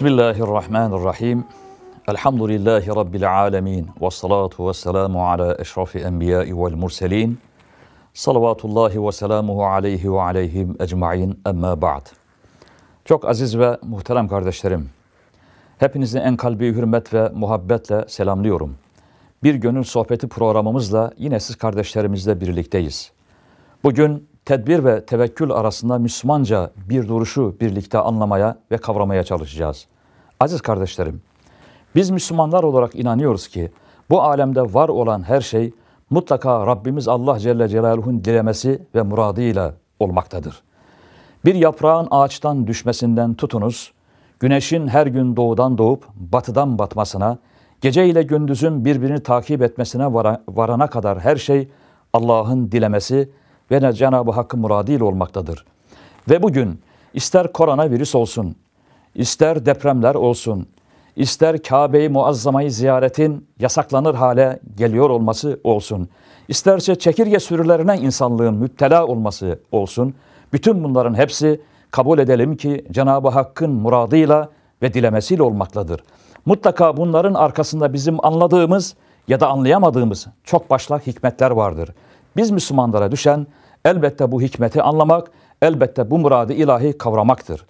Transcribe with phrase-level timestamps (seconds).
[0.00, 1.44] Bismillahirrahmanirrahim.
[2.08, 3.88] Elhamdülillahi Rabbil alemin.
[4.00, 7.38] Ve salatu ve selamu ala eşrafi enbiyai vel murselin.
[8.14, 12.06] Salavatullahi ve selamuhu aleyhi ve aleyhim ecmain emma ba'd.
[13.04, 14.90] Çok aziz ve muhterem kardeşlerim.
[15.78, 18.76] Hepinizi en kalbi hürmet ve muhabbetle selamlıyorum.
[19.42, 23.12] Bir gönül sohbeti programımızla yine siz kardeşlerimizle birlikteyiz.
[23.84, 29.86] Bugün tedbir ve tevekkül arasında Müslümanca bir duruşu birlikte anlamaya ve kavramaya çalışacağız.
[30.40, 31.22] Aziz kardeşlerim,
[31.94, 33.70] biz Müslümanlar olarak inanıyoruz ki
[34.10, 35.72] bu alemde var olan her şey
[36.10, 40.62] mutlaka Rabbimiz Allah Celle Celaluhu'nun dilemesi ve muradıyla olmaktadır.
[41.44, 43.92] Bir yaprağın ağaçtan düşmesinden tutunuz,
[44.40, 47.38] güneşin her gün doğudan doğup batıdan batmasına,
[47.80, 50.06] gece ile gündüzün birbirini takip etmesine
[50.48, 51.68] varana kadar her şey
[52.12, 53.30] Allah'ın dilemesi
[53.70, 55.64] ve Cenab-ı Hakk'ın muradıyla olmaktadır.
[56.30, 56.80] Ve bugün
[57.14, 58.56] ister koronavirüs olsun,
[59.14, 60.66] ister depremler olsun,
[61.16, 66.08] ister Kabe-i Muazzama'yı ziyaretin yasaklanır hale geliyor olması olsun,
[66.48, 70.14] isterse çekirge sürülerine insanlığın müptela olması olsun,
[70.52, 74.48] bütün bunların hepsi kabul edelim ki Cenab-ı Hakk'ın muradıyla
[74.82, 76.00] ve dilemesiyle olmaktadır.
[76.46, 78.94] Mutlaka bunların arkasında bizim anladığımız
[79.28, 81.90] ya da anlayamadığımız çok başlak hikmetler vardır.
[82.36, 83.46] Biz Müslümanlara düşen
[83.84, 85.30] elbette bu hikmeti anlamak,
[85.62, 87.66] elbette bu muradı ilahi kavramaktır.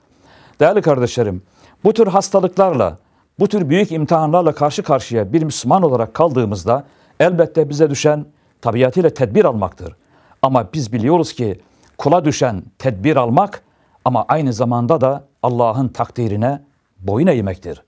[0.61, 1.43] Değerli kardeşlerim,
[1.85, 2.99] bu tür hastalıklarla,
[3.39, 6.85] bu tür büyük imtihanlarla karşı karşıya bir Müslüman olarak kaldığımızda
[7.21, 8.27] elbette bize düşen
[8.61, 9.97] tabiatıyla tedbir almaktır.
[10.43, 11.61] Ama biz biliyoruz ki
[11.99, 13.63] kula düşen tedbir almak
[14.05, 16.63] ama aynı zamanda da Allah'ın takdirine
[16.99, 17.83] boyun eğmektir.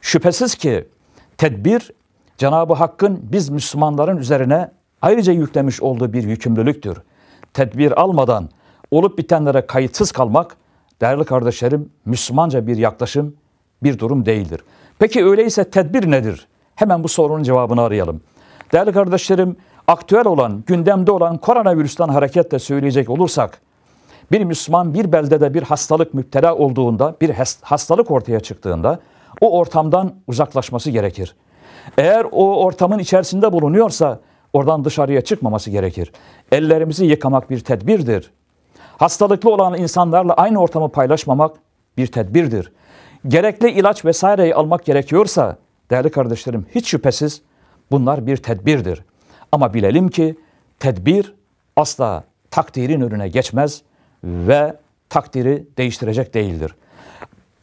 [0.00, 0.88] Şüphesiz ki
[1.38, 1.90] tedbir
[2.38, 4.70] Cenab-ı Hakk'ın biz Müslümanların üzerine
[5.02, 6.98] ayrıca yüklemiş olduğu bir yükümlülüktür.
[7.54, 8.48] Tedbir almadan
[8.90, 10.56] olup bitenlere kayıtsız kalmak
[11.04, 13.36] değerli kardeşlerim Müslümanca bir yaklaşım,
[13.82, 14.60] bir durum değildir.
[14.98, 16.48] Peki öyleyse tedbir nedir?
[16.74, 18.20] Hemen bu sorunun cevabını arayalım.
[18.72, 19.56] Değerli kardeşlerim,
[19.86, 23.60] aktüel olan, gündemde olan koronavirüsten hareketle söyleyecek olursak,
[24.32, 27.30] bir Müslüman bir beldede bir hastalık müptela olduğunda, bir
[27.62, 28.98] hastalık ortaya çıktığında
[29.40, 31.36] o ortamdan uzaklaşması gerekir.
[31.98, 34.20] Eğer o ortamın içerisinde bulunuyorsa
[34.52, 36.12] oradan dışarıya çıkmaması gerekir.
[36.52, 38.30] Ellerimizi yıkamak bir tedbirdir.
[38.98, 41.56] Hastalıklı olan insanlarla aynı ortamı paylaşmamak
[41.96, 42.72] bir tedbirdir.
[43.28, 45.56] Gerekli ilaç vesaireyi almak gerekiyorsa
[45.90, 47.42] değerli kardeşlerim hiç şüphesiz
[47.90, 49.02] bunlar bir tedbirdir.
[49.52, 50.36] Ama bilelim ki
[50.78, 51.34] tedbir
[51.76, 53.82] asla takdirin önüne geçmez
[54.24, 54.76] ve
[55.08, 56.74] takdiri değiştirecek değildir.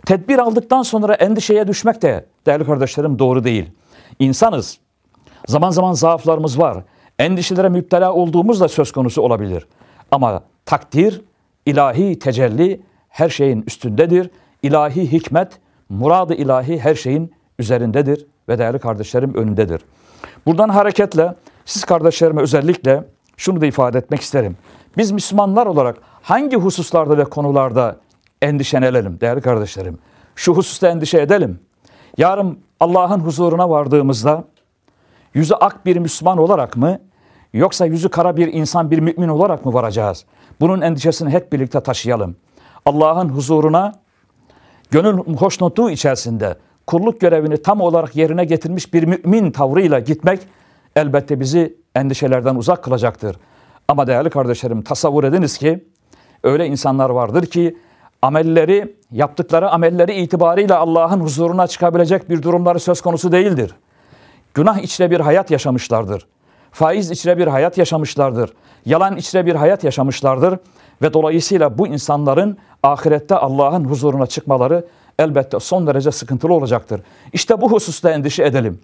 [0.05, 3.69] Tedbir aldıktan sonra endişeye düşmek de değerli kardeşlerim doğru değil.
[4.19, 4.77] İnsanız.
[5.47, 6.83] Zaman zaman zaaflarımız var.
[7.19, 9.67] Endişelere müptela olduğumuz da söz konusu olabilir.
[10.11, 11.21] Ama takdir,
[11.65, 14.29] ilahi tecelli her şeyin üstündedir.
[14.63, 15.59] İlahi hikmet,
[15.89, 19.81] muradı ilahi her şeyin üzerindedir ve değerli kardeşlerim önündedir.
[20.45, 23.03] Buradan hareketle siz kardeşlerime özellikle
[23.37, 24.57] şunu da ifade etmek isterim.
[24.97, 27.97] Biz Müslümanlar olarak hangi hususlarda ve konularda
[28.41, 29.97] endişelenelim değerli kardeşlerim?
[30.35, 31.59] Şu hususta endişe edelim.
[32.17, 34.43] Yarın Allah'ın huzuruna vardığımızda
[35.33, 36.99] yüzü ak bir Müslüman olarak mı
[37.53, 40.25] yoksa yüzü kara bir insan bir mümin olarak mı varacağız?
[40.61, 42.35] Bunun endişesini hep birlikte taşıyalım.
[42.85, 43.93] Allah'ın huzuruna
[44.91, 46.55] gönül hoşnutluğu içerisinde
[46.87, 50.39] kulluk görevini tam olarak yerine getirmiş bir mümin tavrıyla gitmek
[50.95, 53.35] elbette bizi endişelerden uzak kılacaktır.
[53.87, 55.85] Ama değerli kardeşlerim tasavvur ediniz ki
[56.43, 57.77] öyle insanlar vardır ki
[58.21, 63.75] amelleri, yaptıkları amelleri itibarıyla Allah'ın huzuruna çıkabilecek bir durumları söz konusu değildir.
[64.53, 66.27] Günah içre bir hayat yaşamışlardır.
[66.71, 68.53] Faiz içre bir hayat yaşamışlardır.
[68.85, 70.59] Yalan içre bir hayat yaşamışlardır.
[71.01, 74.85] Ve dolayısıyla bu insanların ahirette Allah'ın huzuruna çıkmaları
[75.19, 77.01] elbette son derece sıkıntılı olacaktır.
[77.33, 78.79] İşte bu hususta endişe edelim.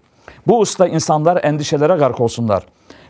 [0.47, 2.63] Bu usta insanlar endişelere gark olsunlar.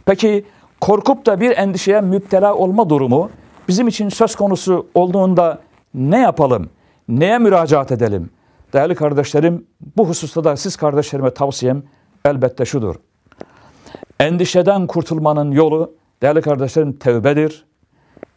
[0.05, 0.45] Peki
[0.81, 3.29] korkup da bir endişeye müptela olma durumu
[3.67, 5.59] bizim için söz konusu olduğunda
[5.93, 6.69] ne yapalım?
[7.07, 8.29] Neye müracaat edelim?
[8.73, 11.83] Değerli kardeşlerim, bu hususta da siz kardeşlerime tavsiyem
[12.25, 12.95] elbette şudur.
[14.19, 17.65] Endişeden kurtulmanın yolu değerli kardeşlerim tevbedir,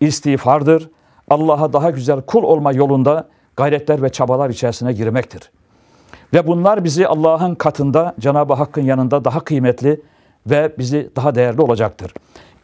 [0.01, 0.91] istiğfardır.
[1.31, 5.51] Allah'a daha güzel kul olma yolunda gayretler ve çabalar içerisine girmektir.
[6.35, 10.01] Ve bunlar bizi Allah'ın katında, Cenab-ı Hakk'ın yanında daha kıymetli
[10.47, 12.13] ve bizi daha değerli olacaktır.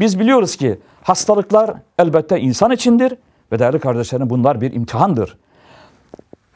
[0.01, 3.15] Biz biliyoruz ki hastalıklar elbette insan içindir
[3.53, 5.39] ve değerli kardeşlerim bunlar bir imtihandır.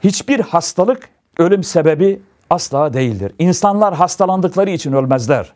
[0.04, 1.08] Hiçbir hastalık
[1.38, 3.32] ölüm sebebi asla değildir.
[3.38, 5.52] İnsanlar hastalandıkları için ölmezler.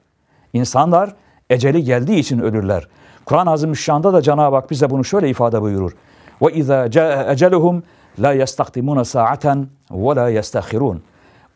[0.55, 1.15] İnsanlar
[1.51, 2.89] eceli geldiği için ölürler.
[3.25, 5.93] Kur'an-ı Azimüşşan'da da Cenab-ı Hak bize bunu şöyle ifade buyurur.
[6.43, 6.87] Ve izâ
[7.33, 7.83] eceluhum
[8.19, 11.03] la yestakdimuna sa'aten ve la yestahirun.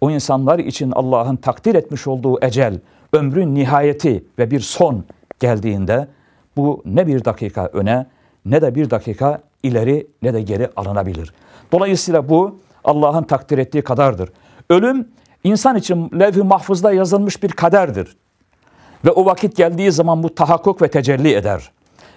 [0.00, 2.80] O insanlar için Allah'ın takdir etmiş olduğu ecel,
[3.12, 5.04] ömrün nihayeti ve bir son
[5.40, 6.08] geldiğinde
[6.56, 8.06] bu ne bir dakika öne
[8.44, 11.32] ne de bir dakika ileri ne de geri alınabilir.
[11.72, 14.30] Dolayısıyla bu Allah'ın takdir ettiği kadardır.
[14.70, 15.08] Ölüm
[15.44, 18.16] insan için levh-i mahfuzda yazılmış bir kaderdir.
[19.04, 21.70] Ve o vakit geldiği zaman bu tahakkuk ve tecelli eder.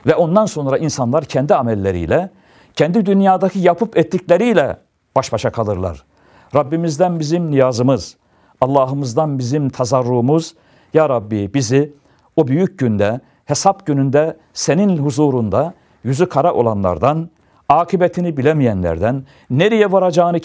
[0.06, 2.30] Ve ondan sonra insanlar kendi amelleriyle,
[2.76, 4.78] kendi dünyadaki yapıp ettikleriyle
[5.16, 6.04] baş başa kalırlar.
[6.56, 8.18] Rabbimizden bizim niyazımız,
[8.62, 10.56] Allah'ımızdan bizim tazarruğumuz,
[10.94, 11.94] Ya Rabbi bizi
[12.36, 15.74] o büyük günde, hesap gününde senin huzurunda
[16.04, 17.30] yüzü kara olanlardan,
[17.70, 20.40] akıbetini bilemeyenlerden, nereye varacağını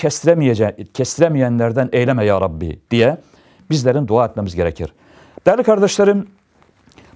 [0.94, 3.16] kestiremeyenlerden eyleme ya Rabbi diye
[3.70, 4.92] bizlerin dua etmemiz gerekir.
[5.46, 6.28] Değerli kardeşlerim,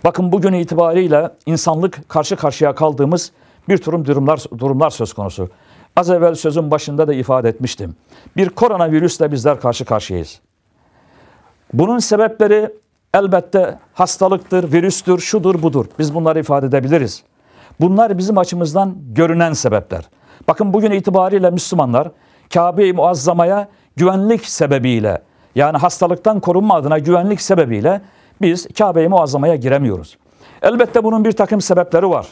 [0.05, 3.33] bakın bugün itibariyle insanlık karşı karşıya kaldığımız
[3.69, 5.51] bir durum durumlar, durumlar söz konusu.
[5.97, 7.97] Az evvel sözün başında da ifade etmiştim.
[8.37, 10.41] Bir koronavirüsle bizler karşı karşıyayız.
[11.73, 12.71] Bunun sebepleri
[13.15, 15.87] elbette hastalıktır, virüstür, şudur, budur.
[15.99, 17.23] Biz bunları ifade edebiliriz.
[17.81, 20.05] Bunlar bizim açımızdan görünen sebepler.
[20.49, 22.11] Bakın bugün itibariyle Müslümanlar
[22.55, 25.23] Kabe-i Muazzama'ya güvenlik sebebiyle
[25.55, 28.01] yani hastalıktan korunma adına güvenlik sebebiyle
[28.41, 30.19] biz Kabe-i Muazzama'ya giremiyoruz.
[30.63, 32.27] Elbette bunun bir takım sebepleri var.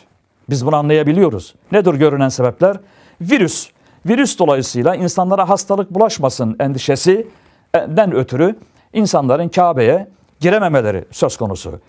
[0.51, 1.55] Biz bunu anlayabiliyoruz.
[1.73, 2.77] Nedir görünen sebepler?
[3.21, 3.71] Virüs.
[4.07, 8.57] Virüs dolayısıyla insanlara hastalık bulaşmasın endişesinden ötürü
[8.93, 10.09] insanların Kabe'ye
[10.41, 11.81] girememeleri söz konusu.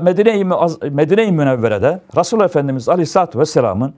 [0.00, 0.44] Medine-i
[0.90, 3.94] Medine Münevvere'de Resul Efendimiz Aleyhisselatü Vesselam'ın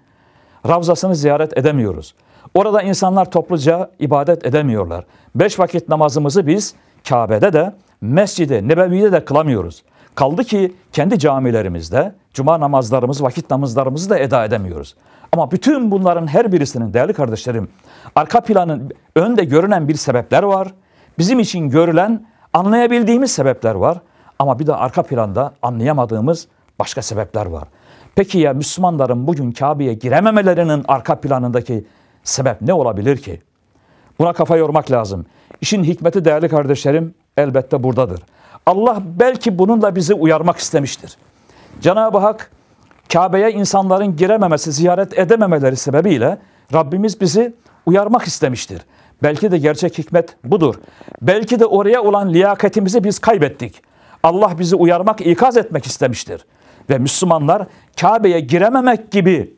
[0.69, 2.15] Ravzasını ziyaret edemiyoruz.
[2.55, 5.05] Orada insanlar topluca ibadet edemiyorlar.
[5.35, 6.75] Beş vakit namazımızı biz
[7.09, 9.83] Kabe'de de Mescid-i Nebevi'de de kılamıyoruz.
[10.15, 14.95] Kaldı ki kendi camilerimizde cuma namazlarımız, vakit namazlarımızı da eda edemiyoruz.
[15.33, 17.69] Ama bütün bunların her birisinin değerli kardeşlerim
[18.15, 20.75] arka planın önde görünen bir sebepler var.
[21.19, 23.99] Bizim için görülen anlayabildiğimiz sebepler var.
[24.39, 26.49] Ama bir de arka planda anlayamadığımız
[26.79, 27.65] başka sebepler var.
[28.15, 31.87] Peki ya Müslümanların bugün Kabe'ye girememelerinin arka planındaki
[32.27, 33.41] sebep ne olabilir ki?
[34.19, 35.27] Buna kafa yormak lazım.
[35.61, 38.23] İşin hikmeti değerli kardeşlerim elbette buradadır.
[38.67, 41.17] Allah belki bununla bizi uyarmak istemiştir.
[41.81, 42.51] Cenab-ı Hak
[43.13, 46.39] Kabe'ye insanların girememesi, ziyaret edememeleri sebebiyle
[46.75, 47.55] Rabbimiz bizi
[47.87, 48.83] uyarmak istemiştir.
[49.23, 50.75] Belki de gerçek hikmet budur.
[51.23, 53.83] Belki de oraya olan liyakatimizi biz kaybettik.
[54.23, 56.45] Allah bizi uyarmak, ikaz etmek istemiştir.
[56.91, 57.67] Ve Müslümanlar
[58.01, 59.56] Kabe'ye girememek gibi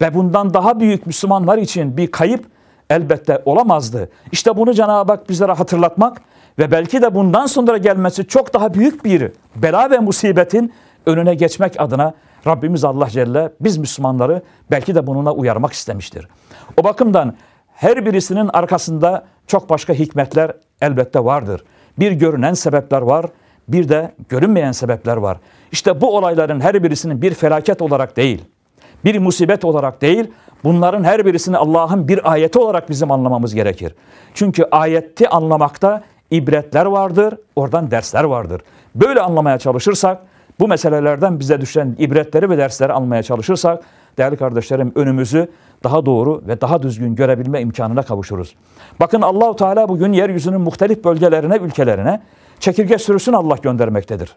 [0.00, 2.46] ve bundan daha büyük Müslümanlar için bir kayıp
[2.90, 4.10] elbette olamazdı.
[4.32, 6.20] İşte bunu Cenab-ı Hak bizlere hatırlatmak
[6.58, 10.72] ve belki de bundan sonra gelmesi çok daha büyük bir bela ve musibetin
[11.06, 12.14] önüne geçmek adına
[12.46, 16.28] Rabbimiz Allah Celle biz Müslümanları belki de bununla uyarmak istemiştir.
[16.76, 17.34] O bakımdan
[17.74, 21.64] her birisinin arkasında çok başka hikmetler elbette vardır.
[21.98, 23.26] Bir görünen sebepler var,
[23.68, 25.38] bir de görünmeyen sebepler var.
[25.72, 28.44] İşte bu olayların her birisinin bir felaket olarak değil,
[29.04, 30.30] bir musibet olarak değil,
[30.64, 33.94] bunların her birisini Allah'ın bir ayeti olarak bizim anlamamız gerekir.
[34.34, 38.62] Çünkü ayeti anlamakta ibretler vardır, oradan dersler vardır.
[38.94, 40.18] Böyle anlamaya çalışırsak,
[40.60, 43.84] bu meselelerden bize düşen ibretleri ve dersleri almaya çalışırsak,
[44.18, 45.48] değerli kardeşlerim önümüzü
[45.84, 48.54] daha doğru ve daha düzgün görebilme imkanına kavuşuruz.
[49.00, 52.22] Bakın Allahu Teala bugün yeryüzünün muhtelif bölgelerine, ülkelerine
[52.60, 54.36] çekirge sürüsünü Allah göndermektedir.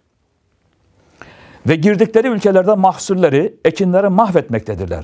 [1.67, 5.03] Ve girdikleri ülkelerde mahsulleri, ekinleri mahvetmektedirler.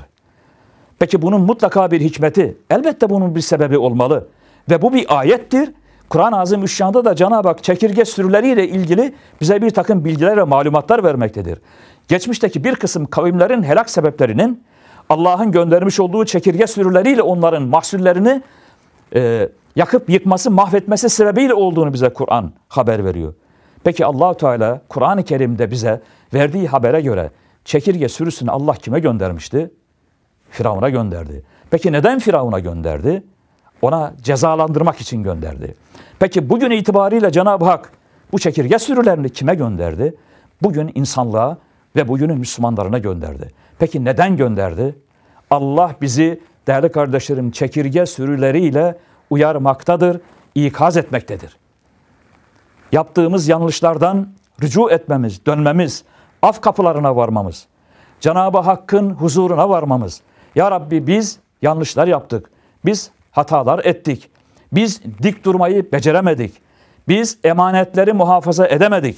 [1.00, 4.28] Peki bunun mutlaka bir hikmeti, elbette bunun bir sebebi olmalı.
[4.70, 5.72] Ve bu bir ayettir.
[6.10, 11.60] Kur'an-ı Azimüşşan'da da Cenab-ı Hak çekirge sürüleriyle ilgili bize bir takım bilgiler ve malumatlar vermektedir.
[12.08, 14.64] Geçmişteki bir kısım kavimlerin helak sebeplerinin
[15.10, 18.42] Allah'ın göndermiş olduğu çekirge sürüleriyle onların mahsullerini
[19.16, 23.34] e, yakıp yıkması, mahvetmesi sebebiyle olduğunu bize Kur'an haber veriyor.
[23.84, 26.02] Peki allah Teala Kur'an-ı Kerim'de bize
[26.34, 27.30] verdiği habere göre
[27.66, 29.72] çekirge sürüsünü Allah kime göndermişti?
[30.50, 31.44] Firavun'a gönderdi.
[31.70, 33.24] Peki neden Firavun'a gönderdi?
[33.82, 35.76] Ona cezalandırmak için gönderdi.
[36.20, 37.92] Peki bugün itibariyle Cenab-ı Hak
[38.32, 40.16] bu çekirge sürülerini kime gönderdi?
[40.62, 41.58] Bugün insanlığa
[41.96, 43.50] ve bugünün Müslümanlarına gönderdi.
[43.80, 44.96] Peki neden gönderdi?
[45.50, 48.98] Allah bizi değerli kardeşlerim çekirge sürüleriyle
[49.30, 50.22] uyarmaktadır,
[50.56, 51.58] ikaz etmektedir.
[52.92, 54.28] Yaptığımız yanlışlardan
[54.64, 56.04] rücu etmemiz, dönmemiz,
[56.44, 57.68] af kapılarına varmamız,
[58.20, 60.22] Cenab-ı Hakk'ın huzuruna varmamız.
[60.56, 62.50] Ya Rabbi biz yanlışlar yaptık.
[62.86, 64.30] Biz hatalar ettik.
[64.74, 66.54] Biz dik durmayı beceremedik.
[67.08, 69.18] Biz emanetleri muhafaza edemedik.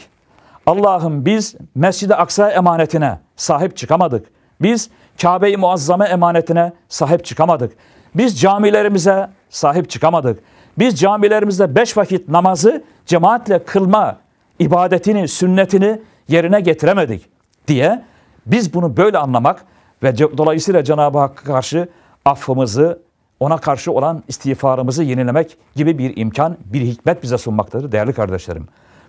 [0.66, 4.28] Allah'ım biz Mescid-i Aksa emanetine sahip çıkamadık.
[4.62, 4.90] Biz
[5.22, 7.74] Kabe-i Muazzame emanetine sahip çıkamadık.
[8.16, 10.40] Biz camilerimize sahip çıkamadık.
[10.80, 14.18] Biz camilerimizde beş vakit namazı cemaatle kılma
[14.60, 17.26] ibadetini, sünnetini yerine getiremedik
[17.68, 18.04] diye
[18.46, 19.66] biz bunu böyle anlamak
[20.04, 21.88] ve dolayısıyla Cenab-ı Hakk'a karşı
[22.26, 23.00] affımızı,
[23.40, 28.68] ona karşı olan istiğfarımızı yenilemek gibi bir imkan, bir hikmet bize sunmaktadır değerli kardeşlerim.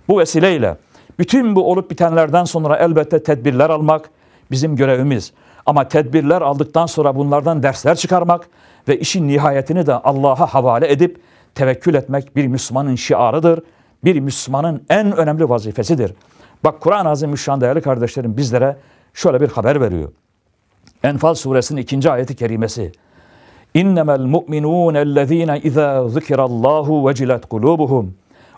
[0.08, 0.76] Bu vesileyle
[1.18, 4.10] bütün bu olup bitenlerden sonra elbette tedbirler almak
[4.50, 5.32] bizim görevimiz.
[5.66, 8.48] Ama tedbirler aldıktan sonra bunlardan dersler çıkarmak
[8.88, 11.20] ve işin nihayetini de Allah'a havale edip
[11.54, 13.60] tevekkül etmek bir Müslümanın şiarıdır.
[14.04, 16.12] Bir Müslümanın en önemli vazifesidir.
[16.64, 18.76] Bak Kur'an-ı Azimüşşan değerli kardeşlerim bizlere
[19.14, 20.12] şöyle bir haber veriyor.
[21.02, 22.92] Enfal suresinin ikinci ayeti kerimesi.
[23.74, 28.14] İnnemel mu'minun ellezine izâ zikirallahu vecilet kulubuhum.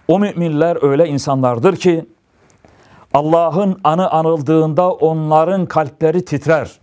[0.09, 2.07] O müminler öyle insanlardır ki
[3.15, 6.79] Allah'ın anı anıldığında onların kalpleri titrer.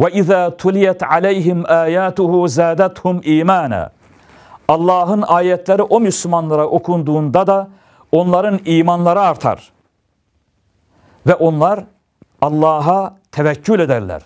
[0.00, 3.90] Ve izâ tuliyet aleyhim âyâtuhu zâdethum imana.
[4.68, 7.68] Allah'ın ayetleri o Müslümanlara okunduğunda da
[8.12, 9.70] onların imanları artar.
[11.26, 11.84] Ve onlar
[12.42, 14.22] Allah'a tevekkül ederler.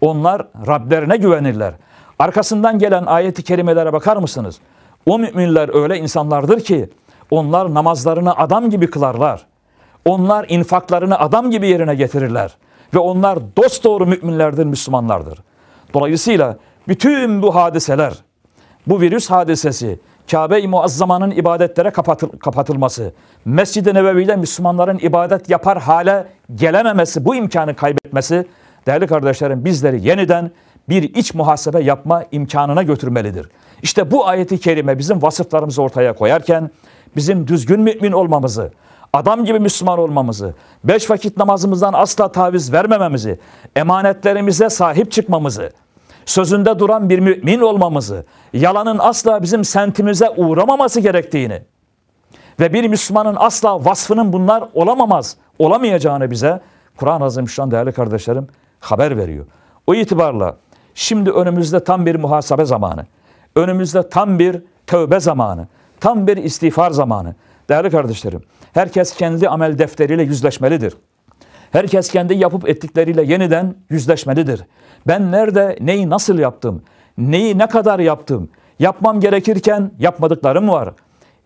[0.00, 1.74] Onlar Rablerine güvenirler.
[2.18, 4.58] Arkasından gelen ayeti kerimelere bakar mısınız?
[5.06, 6.90] O müminler öyle insanlardır ki
[7.30, 9.46] onlar namazlarını adam gibi kılarlar.
[10.04, 12.56] Onlar infaklarını adam gibi yerine getirirler.
[12.94, 15.38] Ve onlar dost doğru müminlerdir, Müslümanlardır.
[15.94, 16.56] Dolayısıyla
[16.88, 18.14] bütün bu hadiseler,
[18.86, 23.12] bu virüs hadisesi, Kabe-i Muazzama'nın ibadetlere kapatıl kapatılması,
[23.44, 28.46] Mescid-i Nebevi'de Müslümanların ibadet yapar hale gelememesi, bu imkanı kaybetmesi,
[28.86, 30.50] değerli kardeşlerim bizleri yeniden
[30.88, 33.48] bir iç muhasebe yapma imkanına götürmelidir.
[33.82, 36.70] İşte bu ayeti kerime bizim vasıflarımızı ortaya koyarken,
[37.16, 38.72] bizim düzgün mümin olmamızı,
[39.12, 43.38] adam gibi Müslüman olmamızı, beş vakit namazımızdan asla taviz vermememizi,
[43.76, 45.70] emanetlerimize sahip çıkmamızı,
[46.26, 51.62] sözünde duran bir mümin olmamızı, yalanın asla bizim sentimize uğramaması gerektiğini
[52.60, 56.60] ve bir Müslümanın asla vasfının bunlar olamamaz, olamayacağını bize
[56.96, 58.46] Kur'an-ı Azimüşşan değerli kardeşlerim
[58.80, 59.46] haber veriyor.
[59.86, 60.56] O itibarla
[60.94, 63.06] şimdi önümüzde tam bir muhasebe zamanı,
[63.56, 65.66] önümüzde tam bir tövbe zamanı,
[66.00, 67.34] tam bir istiğfar zamanı.
[67.68, 70.94] Değerli kardeşlerim, herkes kendi amel defteriyle yüzleşmelidir.
[71.72, 74.62] Herkes kendi yapıp ettikleriyle yeniden yüzleşmelidir.
[75.06, 76.82] Ben nerede neyi nasıl yaptım?
[77.18, 78.48] Neyi ne kadar yaptım?
[78.78, 80.90] Yapmam gerekirken yapmadıklarım var.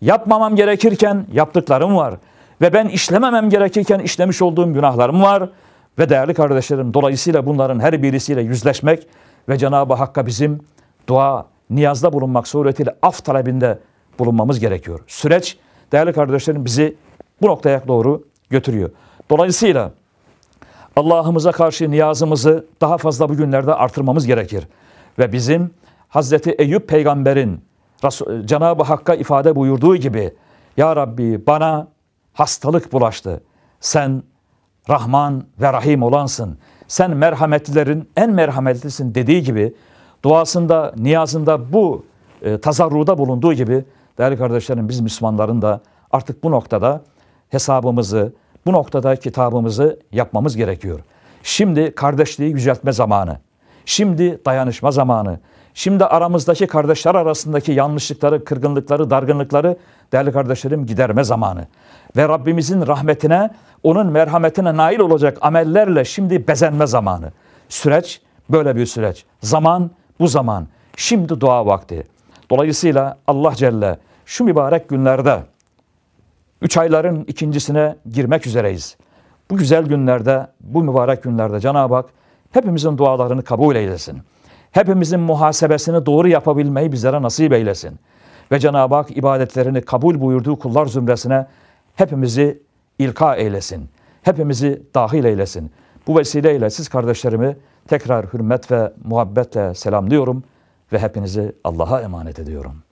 [0.00, 2.14] Yapmamam gerekirken yaptıklarım var.
[2.60, 5.50] Ve ben işlememem gerekirken işlemiş olduğum günahlarım var.
[5.98, 9.06] Ve değerli kardeşlerim dolayısıyla bunların her birisiyle yüzleşmek
[9.48, 10.60] ve Cenab-ı Hakk'a bizim
[11.08, 13.78] dua, niyazda bulunmak suretiyle af talebinde
[14.18, 15.00] bulunmamız gerekiyor.
[15.06, 15.58] Süreç
[15.92, 16.96] değerli kardeşlerim bizi
[17.42, 18.90] bu noktaya doğru götürüyor.
[19.30, 19.90] Dolayısıyla
[20.96, 24.68] Allah'ımıza karşı niyazımızı daha fazla bugünlerde artırmamız gerekir.
[25.18, 25.70] Ve bizim
[26.08, 27.60] Hazreti Eyüp peygamberin
[28.44, 30.34] Cenab-ı Hakk'a ifade buyurduğu gibi
[30.76, 31.88] Ya Rabbi bana
[32.32, 33.42] hastalık bulaştı.
[33.80, 34.22] Sen
[34.88, 36.58] Rahman ve Rahim olansın.
[36.88, 39.74] Sen merhametlilerin en merhametlisin dediği gibi
[40.22, 42.04] duasında, niyazında bu
[42.42, 43.84] e, tazarruda bulunduğu gibi
[44.18, 47.02] değerli kardeşlerim biz Müslümanların da artık bu noktada
[47.48, 48.32] hesabımızı,
[48.66, 51.00] bu noktada kitabımızı yapmamız gerekiyor.
[51.42, 53.38] Şimdi kardeşliği yüceltme zamanı.
[53.84, 55.40] Şimdi dayanışma zamanı.
[55.74, 59.76] Şimdi aramızdaki kardeşler arasındaki yanlışlıkları, kırgınlıkları, dargınlıkları
[60.12, 61.66] değerli kardeşlerim giderme zamanı.
[62.16, 63.50] Ve Rabbimizin rahmetine,
[63.82, 67.32] onun merhametine nail olacak amellerle şimdi bezenme zamanı.
[67.68, 68.20] Süreç
[68.50, 69.24] böyle bir süreç.
[69.42, 70.66] Zaman bu zaman.
[70.96, 72.06] Şimdi dua vakti.
[72.50, 75.42] Dolayısıyla Allah Celle şu mübarek günlerde
[76.62, 78.96] Üç ayların ikincisine girmek üzereyiz.
[79.50, 82.06] Bu güzel günlerde, bu mübarek günlerde Cenab-ı Hak
[82.50, 84.22] hepimizin dualarını kabul eylesin.
[84.70, 87.98] Hepimizin muhasebesini doğru yapabilmeyi bizlere nasip eylesin.
[88.52, 91.46] Ve Cenab-ı Hak ibadetlerini kabul buyurduğu kullar zümresine
[91.94, 92.62] hepimizi
[92.98, 93.88] ilka eylesin.
[94.22, 95.70] Hepimizi dahil eylesin.
[96.06, 97.56] Bu vesileyle siz kardeşlerimi
[97.88, 100.44] tekrar hürmet ve muhabbetle selamlıyorum
[100.92, 102.85] ve hepinizi Allah'a emanet ediyorum.